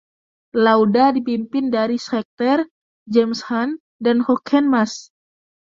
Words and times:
Lauda 0.65 1.05
dipimpin 1.15 1.65
dari 1.75 1.97
Scheckter, 2.05 2.59
James 3.13 3.41
Hunt 3.49 3.73
dan 4.03 4.17
Jochen 4.25 4.65
Mass. 4.73 4.93